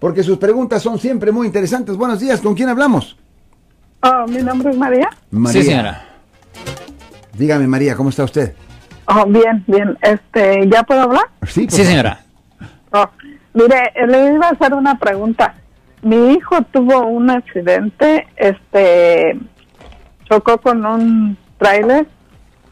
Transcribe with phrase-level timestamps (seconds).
[0.00, 1.96] porque sus preguntas son siempre muy interesantes.
[1.96, 3.16] Buenos días, ¿con quién hablamos?
[4.00, 5.10] Oh, mi nombre es María.
[5.32, 5.60] María.
[5.60, 6.04] Sí, señora.
[7.36, 8.54] Dígame, María, ¿cómo está usted?
[9.06, 9.98] Oh, bien, bien.
[10.00, 11.24] Este, ¿ya puedo hablar?
[11.48, 12.20] Sí, señora.
[12.92, 13.06] Oh,
[13.54, 15.56] mire, le iba a hacer una pregunta.
[16.02, 19.36] Mi hijo tuvo un accidente, este,
[20.26, 22.06] chocó con un tráiler,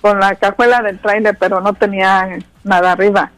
[0.01, 3.33] con la cajuela del tráiler, pero no tenía nada arriba.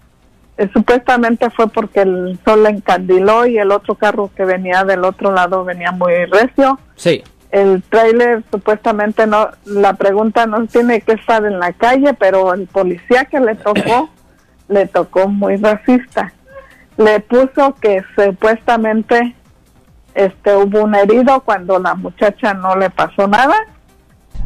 [0.59, 5.04] Eh, supuestamente fue porque el sol le encandiló y el otro carro que venía del
[5.04, 6.78] otro lado venía muy recio.
[6.96, 7.23] Sí.
[7.50, 12.66] el tráiler supuestamente no, la pregunta no tiene que estar en la calle, pero el
[12.66, 14.10] policía que le tocó,
[14.69, 16.33] le tocó muy racista.
[16.97, 19.36] Le puso que supuestamente
[20.14, 23.55] este hubo un herido cuando la muchacha no le pasó nada.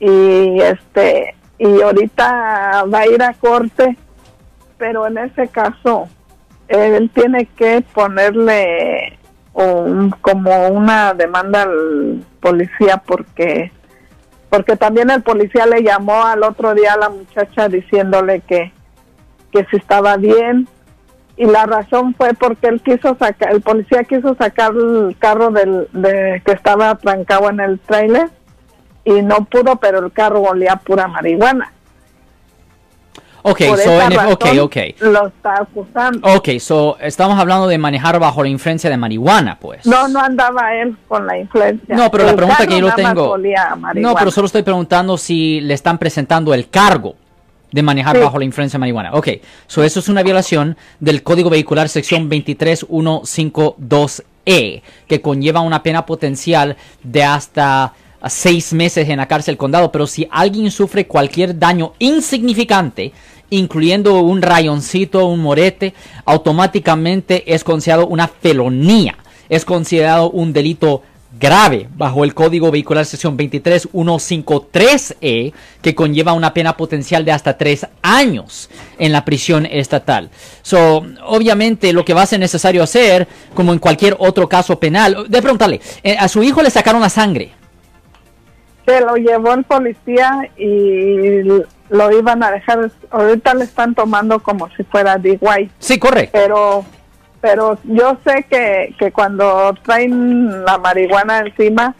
[0.00, 3.96] Y este y ahorita va a ir a corte,
[4.76, 6.08] pero en ese caso
[6.68, 8.97] él tiene que ponerle
[9.52, 13.72] un- como una demanda al policía porque
[14.50, 18.72] porque también el policía le llamó al otro día a la muchacha diciéndole que
[19.52, 20.68] que si estaba bien.
[21.36, 25.86] Y la razón fue porque él quiso sacar el policía quiso sacar el carro del
[25.92, 28.28] de, que estaba trancado en el tráiler
[29.04, 31.72] y no pudo pero el carro olía pura marihuana
[33.42, 34.76] Ok, so, esa en- razón ok, ok.
[35.00, 39.86] lo está acusando Ok, so estamos hablando de manejar bajo la influencia de marihuana, pues.
[39.86, 43.36] no no andaba él con la influencia No, pero la pregunta que yo más tengo.
[43.94, 47.14] No, pero solo estoy preguntando si le están presentando el cargo
[47.70, 48.22] de manejar Sí.
[48.22, 49.12] bajo la influencia de marihuana.
[49.12, 49.28] Ok,
[49.66, 56.76] so eso es una violación del Código Vehicular sección 23152E, que conlleva una pena potencial
[57.02, 59.92] de hasta a seis meses en la cárcel condado.
[59.92, 63.12] Pero si alguien sufre cualquier daño insignificante,
[63.50, 69.16] incluyendo un rayoncito, un morete, automáticamente es considerado una felonía.
[69.48, 71.02] Es considerado un delito
[71.38, 75.52] grave bajo el Código Vehicular sección 23153E
[75.82, 80.30] que conlleva una pena potencial de hasta tres años en la prisión estatal.
[80.62, 85.26] So, obviamente lo que va a ser necesario hacer, como en cualquier otro caso penal,
[85.28, 87.57] de preguntarle, eh, a su hijo le sacaron la sangre.
[88.88, 91.42] Se lo llevó el policía y
[91.90, 92.90] lo iban a dejar.
[93.10, 96.30] Ahorita le están tomando como si fuera DIY Sí, correcto.
[96.40, 96.84] pero
[97.40, 101.94] pero yo sé que, que cuando traen la marihuana encima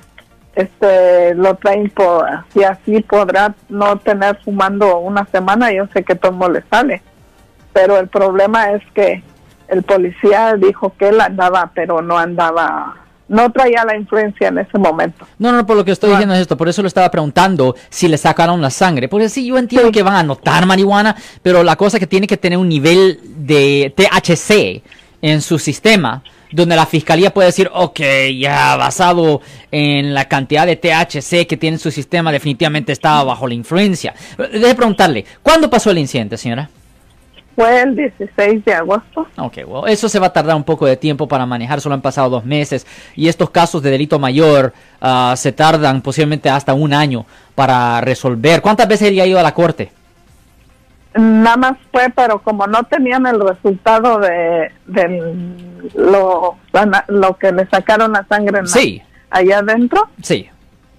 [0.56, 6.16] este lo traen por y así podrá no tener fumando una semana yo sé que
[6.16, 7.02] todo le sale.
[7.72, 9.22] Pero el problema es que
[9.68, 12.96] el policía dijo que él andaba pero no andaba
[13.28, 16.40] no traía la influencia en ese momento No, no, por lo que estoy diciendo es
[16.40, 19.08] esto, por eso le estaba preguntando si le sacaron la sangre.
[19.08, 19.92] Porque sí, yo entiendo Sí.
[19.92, 23.20] que van a notar marihuana, pero la cosa es que tiene que tener un nivel
[23.24, 24.82] de THC
[25.20, 28.00] en su sistema, donde la fiscalía puede decir, ok,
[28.38, 33.46] ya basado en la cantidad de THC que tiene en su sistema, definitivamente estaba bajo
[33.46, 34.14] la influencia.
[34.52, 36.70] Deje preguntarle, ¿cuándo pasó el incidente, señora?
[37.58, 40.96] Fue el 16 de agosto Ok, well, eso se va a tardar un poco de
[40.96, 42.86] tiempo para manejar, solo han pasado dos meses
[43.16, 47.26] y estos casos de delito mayor ah, se tardan posiblemente hasta un año
[47.56, 48.62] para resolver.
[48.62, 49.90] ¿Cuántas veces él ha ido a la corte?
[51.16, 55.34] Nada más fue, pero como no tenían el resultado de, de
[55.96, 56.56] lo,
[57.08, 59.02] lo que le sacaron la sangre en la- Sí.
[59.30, 60.48] allá adentro, Sí.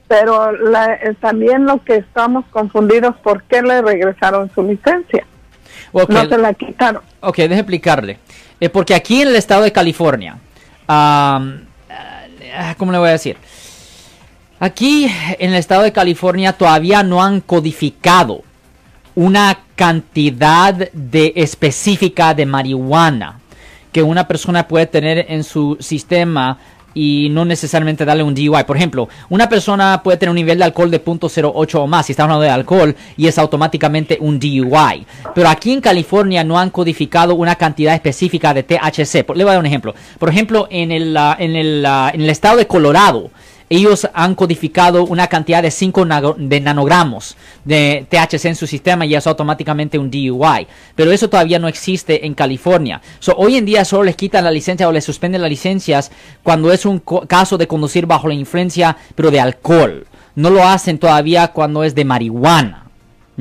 [0.09, 5.25] pero la- eh, también lo que estamos confundidos, ¿por qué le regresaron su licencia?
[5.91, 7.01] Ok, No se la quitaron.
[7.21, 8.19] ok, déjeme explicarle.
[8.59, 10.37] Eh, porque aquí en el estado de California,
[10.87, 11.61] am,
[12.55, 13.37] ah, ¿cómo le voy a decir?
[14.59, 15.09] Aquí
[15.39, 18.43] en el estado de California todavía no han codificado
[19.15, 23.39] una cantidad de específica de marihuana
[23.93, 26.57] que una persona puede tener en su sistema
[26.93, 28.63] y no necesariamente darle un DUI.
[28.65, 32.13] Por ejemplo, una persona puede tener un nivel de alcohol de .08 o más, si
[32.13, 35.05] está hablando de alcohol, y es automáticamente un DUI.
[35.33, 39.27] Pero aquí en California no han codificado una cantidad específica de THC.
[39.35, 39.93] Le voy a dar un ejemplo.
[40.17, 43.31] Por ejemplo, en el, en el, en el estado de Colorado,
[43.69, 46.07] ellos han codificado una cantidad de 5
[46.37, 50.67] de nanogramos de THC en su sistema y es automáticamente un DUI.
[50.95, 53.01] Pero eso todavía no existe en California.
[53.19, 56.11] So, hoy en día solo les quitan la licencia o les suspenden las licencias
[56.41, 60.07] cuando es un caso de conducir bajo la influencia, pero de alcohol.
[60.35, 62.88] No lo hacen todavía cuando es de marihuana.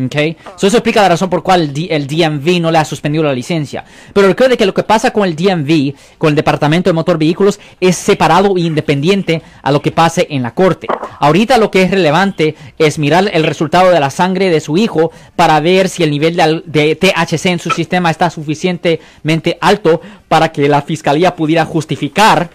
[0.07, 0.37] Okay.
[0.57, 3.85] eso explica la razón por cual el, DMV no le ha suspendido la licencia.
[4.13, 7.59] Pero recuerde que lo que pasa con el DMV, con el Departamento de Motor Vehículos,
[7.81, 10.87] es separado e independiente a lo que pase en la corte.
[11.19, 15.11] Ahorita lo que es relevante es mirar el resultado de la sangre de su hijo
[15.35, 20.69] para ver si el nivel de THC en su sistema está suficientemente alto para que
[20.69, 22.51] la fiscalía pudiera justificar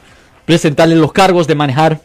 [0.46, 2.02] presentarle los cargos de manejar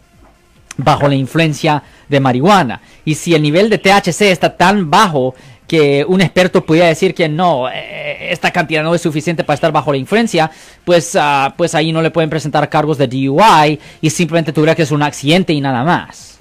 [0.78, 2.80] bajo la influencia de marihuana.
[3.04, 5.34] Y si el nivel de THC está tan bajo
[5.66, 9.70] que un experto pudiera decir que no, eh, esta cantidad no es suficiente para estar
[9.70, 10.50] bajo la influencia,
[10.84, 14.82] pues, ah, pues ahí no le pueden presentar cargos de DUI y simplemente tuviera que
[14.82, 16.37] es un accidente y nada más.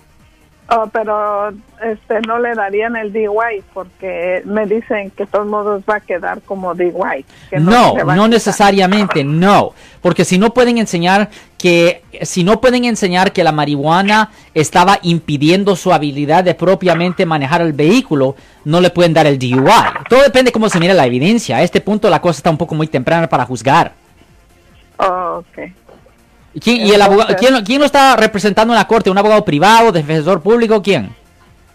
[0.69, 1.49] Oh, pero
[1.81, 5.99] este no le darían el DUI porque me dicen que de todos modos va a
[6.01, 7.25] quedar como DUI.
[7.59, 9.71] no, no, necesariamente, no,
[10.01, 15.77] porque si no pueden enseñar que si no pueden enseñar que la marihuana estaba impidiendo
[15.77, 18.35] su habilidad de propiamente manejar el vehículo,
[18.65, 19.71] no le pueden dar el DUI.
[20.09, 21.57] Todo depende de cómo se mira la evidencia.
[21.57, 23.93] A este punto la cosa está un poco muy temprana para juzgar.
[24.99, 25.73] Oh, okay.
[26.61, 29.09] ¿Quién, y el abogado, ¿quién, lo está representando en la corte?
[29.09, 30.81] ¿Un abogado privado, defensor público?
[30.81, 31.15] ¿Quién?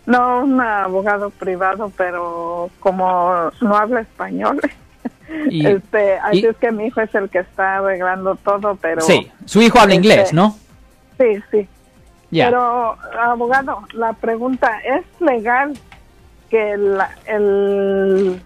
[0.07, 4.61] No, un abogado privado, pero como no habla español.
[5.51, 9.01] este, así es que mi hijo es el que está arreglando todo, pero...
[9.03, 10.57] Sí, su hijo habla inglés, este, ¿no?
[11.19, 11.69] Sí, sí.
[12.31, 15.75] Pero, abogado, la pregunta, ¿es legal
[16.49, 18.43] que el, el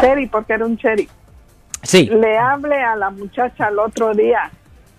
[0.00, 1.08] Cherry, porque era un Cherry,
[1.82, 2.06] sí.
[2.06, 4.50] le hable a la muchacha el otro día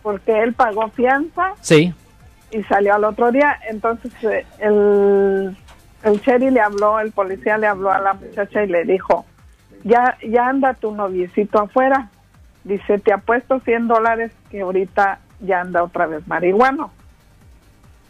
[0.01, 1.53] porque él pagó fianza.
[1.61, 1.93] Sí.
[2.51, 3.57] Y salió al otro día.
[3.69, 5.55] Entonces eh, el,
[6.03, 9.25] el Cherry le habló, el policía le habló a la muchacha y le dijo,
[9.83, 12.09] ya, ya anda tu noviecito afuera.
[12.63, 16.91] Dice, te apuesto 100 dólares que ahorita ya anda otra vez marihuano.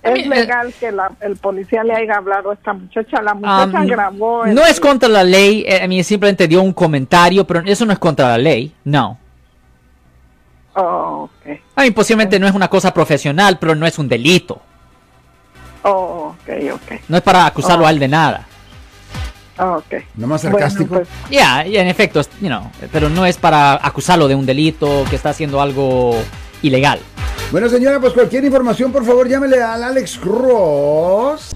[0.02, 3.22] ¿Es eh, legal que el policía le haya hablado a esta muchacha?
[3.22, 4.46] La muchacha um, grabó...
[4.48, 7.92] No es contra la ley, eh, a mí simplemente dio un comentario, pero eso no
[7.92, 9.18] es contra la ley, no.
[10.82, 11.62] Oh, okay.
[11.76, 14.62] A mí posiblemente no es una cosa profesional, pero no es un delito.
[15.84, 17.02] Oh, ok, ok.
[17.10, 18.48] No es para acusarlo a él de nada.
[19.58, 20.04] Oh, ok.
[20.16, 20.96] No más sarcástico.
[20.96, 21.08] Pues.
[21.30, 25.32] Ya, en efecto, you know, pero no es para acusarlo de un delito que está
[25.32, 26.16] haciendo algo
[26.62, 27.00] ilegal.
[27.52, 31.56] Bueno, señora, pues cualquier información, por favor, llámele al Alex Cross.